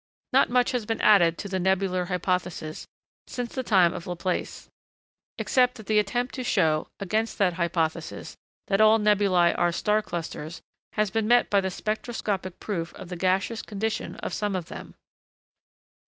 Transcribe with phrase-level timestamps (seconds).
[0.33, 2.87] Not much has been added to the nebular hypothesis,
[3.27, 4.67] since the time of Laplace,
[5.37, 8.35] except that the attempt to show (against that hypothesis)
[8.65, 13.15] that all nebulæ are star clusters, has been met by the spectroscopic proof of the
[13.15, 14.95] gaseous condition of some of them.